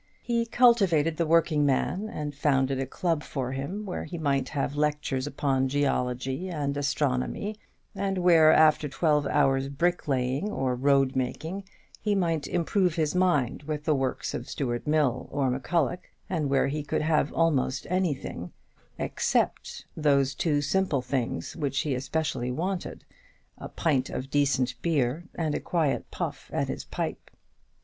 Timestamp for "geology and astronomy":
5.67-7.59